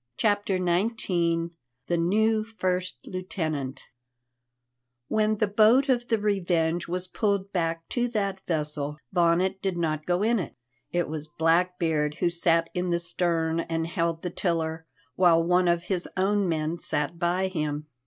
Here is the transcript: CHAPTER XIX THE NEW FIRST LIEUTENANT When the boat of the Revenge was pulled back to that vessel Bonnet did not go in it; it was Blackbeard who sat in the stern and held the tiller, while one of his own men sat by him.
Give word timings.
CHAPTER 0.17 0.57
XIX 0.57 1.51
THE 1.85 1.95
NEW 1.95 2.43
FIRST 2.43 3.05
LIEUTENANT 3.05 3.81
When 5.09 5.35
the 5.37 5.45
boat 5.47 5.89
of 5.89 6.07
the 6.07 6.17
Revenge 6.17 6.87
was 6.87 7.07
pulled 7.07 7.53
back 7.53 7.87
to 7.89 8.07
that 8.07 8.41
vessel 8.47 8.97
Bonnet 9.13 9.61
did 9.61 9.77
not 9.77 10.07
go 10.07 10.23
in 10.23 10.39
it; 10.39 10.55
it 10.91 11.07
was 11.07 11.27
Blackbeard 11.27 12.15
who 12.15 12.31
sat 12.31 12.71
in 12.73 12.89
the 12.89 12.99
stern 12.99 13.59
and 13.59 13.85
held 13.85 14.23
the 14.23 14.31
tiller, 14.31 14.87
while 15.17 15.43
one 15.43 15.67
of 15.67 15.83
his 15.83 16.09
own 16.17 16.49
men 16.49 16.79
sat 16.79 17.19
by 17.19 17.47
him. 17.47 17.85